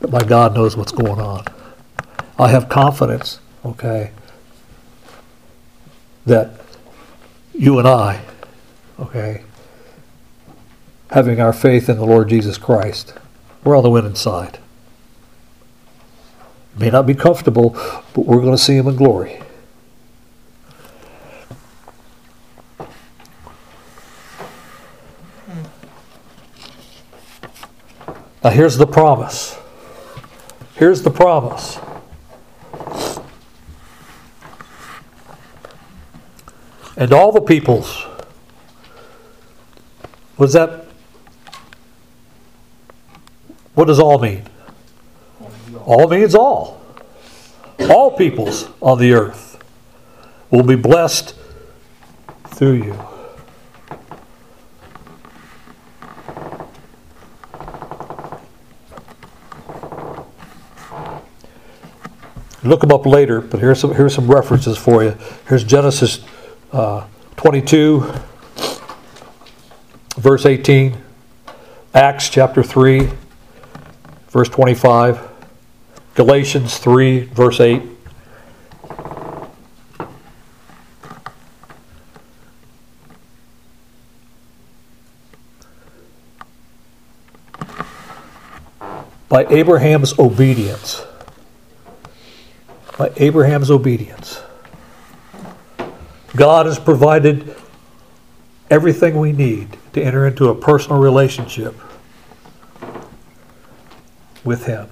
that 0.00 0.10
my 0.10 0.24
God 0.24 0.56
knows 0.56 0.76
what's 0.76 0.90
going 0.90 1.20
on. 1.20 1.44
I 2.36 2.48
have 2.48 2.68
confidence, 2.68 3.38
okay, 3.64 4.10
that 6.26 6.60
you 7.54 7.78
and 7.78 7.86
I, 7.86 8.22
okay, 8.98 9.44
having 11.12 11.40
our 11.40 11.52
faith 11.52 11.88
in 11.88 11.96
the 11.96 12.06
Lord 12.06 12.28
Jesus 12.28 12.58
Christ, 12.58 13.14
we're 13.62 13.76
on 13.76 13.84
the 13.84 13.90
winning 13.90 14.16
side. 14.16 14.58
May 16.76 16.90
not 16.90 17.06
be 17.06 17.14
comfortable, 17.14 17.70
but 18.14 18.26
we're 18.26 18.40
going 18.40 18.52
to 18.52 18.58
see 18.58 18.76
Him 18.76 18.88
in 18.88 18.96
glory. 18.96 19.42
Now, 28.42 28.50
here's 28.50 28.76
the 28.76 28.86
promise. 28.86 29.56
Here's 30.74 31.02
the 31.02 31.10
promise. 31.10 31.78
And 36.96 37.12
all 37.12 37.30
the 37.32 37.40
peoples. 37.40 38.04
Was 40.38 40.54
that 40.54 40.86
what 43.74 43.86
does 43.86 43.98
all 43.98 44.18
mean? 44.18 44.42
All 45.84 46.08
means 46.08 46.34
all. 46.34 46.80
All 47.90 48.16
peoples 48.16 48.68
on 48.80 48.98
the 48.98 49.12
earth 49.12 49.62
will 50.50 50.62
be 50.62 50.76
blessed 50.76 51.34
through 52.46 52.74
you. 52.74 52.98
Look 62.64 62.80
them 62.80 62.92
up 62.92 63.06
later, 63.06 63.40
but 63.40 63.58
here's 63.58 63.80
some, 63.80 63.92
here's 63.92 64.14
some 64.14 64.30
references 64.30 64.78
for 64.78 65.02
you. 65.02 65.16
Here's 65.48 65.64
Genesis 65.64 66.24
uh, 66.70 67.06
22, 67.36 68.00
verse 70.16 70.46
18, 70.46 70.96
Acts 71.92 72.28
chapter 72.28 72.62
3, 72.62 73.10
verse 74.28 74.48
25, 74.48 75.31
Galatians 76.14 76.78
3, 76.78 77.20
verse 77.20 77.60
8. 77.60 77.82
by 89.32 89.46
Abraham's 89.46 90.18
obedience. 90.18 91.06
By 92.98 93.10
Abraham's 93.16 93.70
obedience. 93.70 94.42
God 96.36 96.66
has 96.66 96.78
provided 96.78 97.56
everything 98.68 99.18
we 99.18 99.32
need 99.32 99.78
to 99.94 100.02
enter 100.02 100.26
into 100.26 100.50
a 100.50 100.54
personal 100.54 101.00
relationship 101.00 101.74
with 104.44 104.66
Him. 104.66 104.88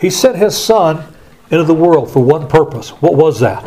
He 0.00 0.10
sent 0.10 0.36
His 0.36 0.56
Son 0.56 1.04
into 1.50 1.64
the 1.64 1.74
world 1.74 2.10
for 2.10 2.22
one 2.22 2.48
purpose. 2.48 2.90
What 2.90 3.14
was 3.14 3.40
that? 3.40 3.62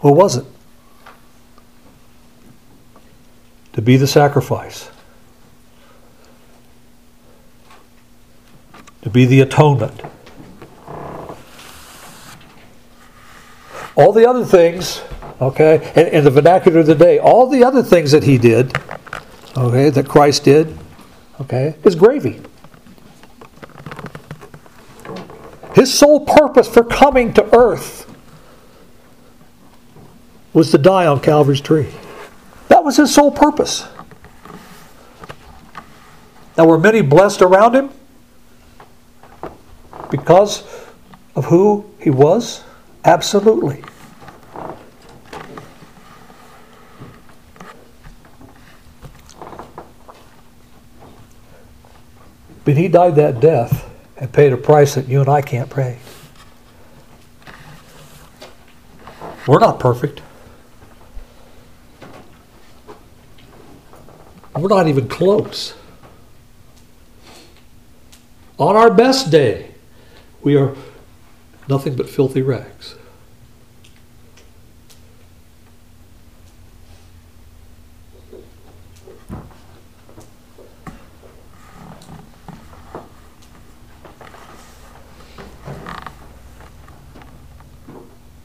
What 0.00 0.16
was 0.16 0.36
it? 0.36 0.44
To 3.74 3.82
be 3.82 3.96
the 3.96 4.06
sacrifice. 4.06 4.90
To 9.02 9.10
be 9.10 9.24
the 9.24 9.40
atonement. 9.40 10.00
All 13.94 14.12
the 14.12 14.28
other 14.28 14.44
things, 14.44 15.02
okay, 15.40 15.92
in, 15.94 16.24
the 16.24 16.30
vernacular 16.30 16.80
of 16.80 16.86
the 16.86 16.94
day, 16.94 17.18
all 17.18 17.46
the 17.46 17.62
other 17.62 17.82
things 17.82 18.10
that 18.12 18.24
he 18.24 18.38
did, 18.38 18.76
okay, 19.56 19.90
that 19.90 20.08
Christ 20.08 20.44
did, 20.44 20.76
okay, 21.42 21.74
is 21.84 21.94
gravy. 21.94 22.40
His 25.74 25.92
sole 25.92 26.26
purpose 26.26 26.68
for 26.68 26.84
coming 26.84 27.32
to 27.34 27.56
earth 27.56 28.08
was 30.52 30.70
to 30.70 30.78
die 30.78 31.06
on 31.06 31.20
Calvary's 31.20 31.60
tree. 31.60 31.88
That 32.68 32.84
was 32.84 32.96
his 32.96 33.14
sole 33.14 33.30
purpose. 33.30 33.86
Now, 36.58 36.66
were 36.66 36.78
many 36.78 37.00
blessed 37.00 37.40
around 37.40 37.74
him 37.74 37.90
because 40.10 40.62
of 41.34 41.46
who 41.46 41.86
he 41.98 42.10
was? 42.10 42.62
Absolutely. 43.04 43.82
But 52.64 52.76
he 52.76 52.88
died 52.88 53.16
that 53.16 53.40
death 53.40 53.90
and 54.16 54.32
paid 54.32 54.52
a 54.52 54.56
price 54.56 54.94
that 54.94 55.08
you 55.08 55.20
and 55.20 55.28
I 55.28 55.42
can't 55.42 55.68
pay. 55.68 55.98
We're 59.46 59.58
not 59.58 59.80
perfect. 59.80 60.22
We're 64.54 64.68
not 64.68 64.86
even 64.86 65.08
close. 65.08 65.74
On 68.58 68.76
our 68.76 68.92
best 68.92 69.30
day, 69.30 69.74
we 70.42 70.56
are 70.56 70.76
nothing 71.68 71.96
but 71.96 72.08
filthy 72.08 72.42
rags. 72.42 72.94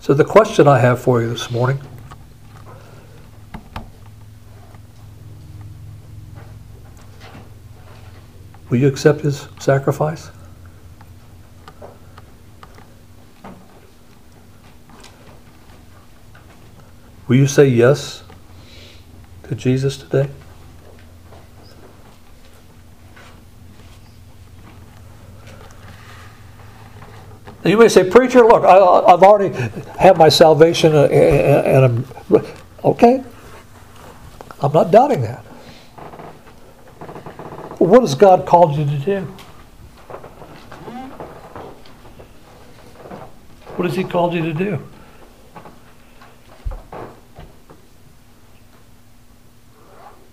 So, 0.08 0.14
the 0.14 0.24
question 0.24 0.70
I 0.70 0.80
have 0.80 1.02
for 1.02 1.22
you 1.22 1.28
this 1.32 1.52
morning 1.52 1.82
will 8.70 8.78
you 8.78 8.88
accept 8.88 9.20
his 9.20 9.50
sacrifice? 9.60 10.30
Will 17.28 17.36
you 17.36 17.46
say 17.46 17.68
yes 17.68 18.24
to 19.50 19.56
Jesus 19.56 19.98
today? 19.98 20.30
You 27.68 27.78
may 27.78 27.88
say, 27.88 28.10
Preacher, 28.10 28.42
look, 28.46 28.64
I, 28.64 28.78
I've 28.78 29.24
already 29.24 29.54
had 29.98 30.18
my 30.18 30.30
salvation 30.30 30.96
uh, 30.96 31.06
and 31.06 31.86
I'm. 31.86 32.06
Okay. 32.84 33.24
I'm 34.62 34.72
not 34.72 34.92
doubting 34.92 35.22
that. 35.22 35.44
What 37.80 38.02
has 38.02 38.16
God 38.16 38.46
called 38.48 38.76
you 38.76 38.86
to 38.86 38.98
do? 38.98 39.22
What 43.76 43.88
has 43.88 43.96
He 43.96 44.04
called 44.04 44.34
you 44.34 44.42
to 44.42 44.54
do? 44.54 44.80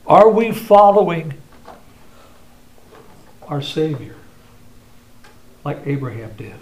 Are 0.07 0.29
we 0.31 0.53
following 0.53 1.35
our 3.49 3.61
Savior 3.61 4.16
like 5.64 5.79
Abraham 5.87 6.33
did? 6.37 6.55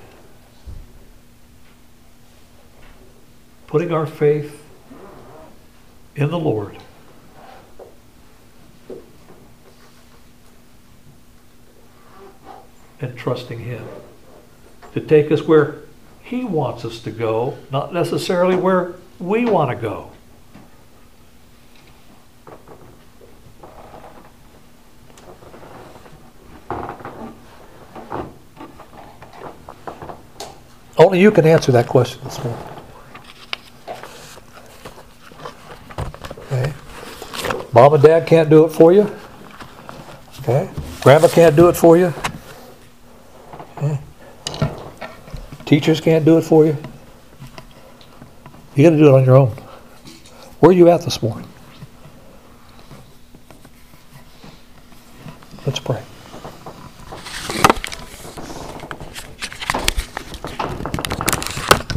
Putting 3.73 3.91
our 3.91 4.05
faith 4.05 4.63
in 6.15 6.29
the 6.29 6.39
Lord. 6.39 6.77
And 13.01 13.17
trusting 13.17 13.61
Him 13.61 13.89
to 14.93 15.01
take 15.01 15.33
us 15.33 15.41
where 15.45 15.85
He 16.23 16.45
wants 16.45 16.85
us 16.85 17.01
to 17.01 17.11
go, 17.11 17.57
not 17.71 17.95
necessarily 17.95 18.57
where 18.57 18.93
we 19.19 19.47
want 19.47 19.71
to 19.71 19.77
go. 19.77 20.11
Only 30.99 31.23
you 31.23 31.31
can 31.31 31.47
answer 31.47 31.73
that 31.73 31.87
question 31.87 32.21
this 32.25 32.37
morning. 32.45 32.82
Mom 37.73 37.95
and 37.95 38.03
dad 38.03 38.27
can't 38.27 38.51
do 38.51 38.65
it 38.65 38.71
for 38.71 38.93
you. 38.93 39.11
Okay. 40.41 40.69
Grandma 41.01 41.29
can't 41.29 41.57
do 41.57 41.69
it 41.69 41.77
for 41.77 41.97
you. 41.97 42.13
Okay. 43.77 43.99
Teachers 45.65 46.01
can't 46.01 46.25
do 46.25 46.39
it 46.39 46.43
for 46.43 46.67
you. 46.67 46.77
You 48.75 48.85
got 48.85 48.91
to 48.91 48.97
do 48.97 49.09
it 49.09 49.15
on 49.15 49.25
your 49.25 49.37
own. 49.37 49.51
Where 50.61 50.71
are 50.71 50.75
you 50.75 50.89
at 50.89 51.03
this 51.03 51.23
morning? 51.23 51.49